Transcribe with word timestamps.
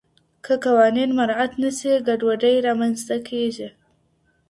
که 0.45 0.53
قوانین 0.65 1.09
مراعات 1.19 1.53
نسي 1.61 1.91
ګډوډي 2.07 2.55
رامنځته 2.67 3.15
کیږي. 3.29 3.69